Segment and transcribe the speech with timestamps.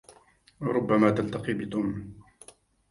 [0.61, 2.13] ربما تلتقي بتوم.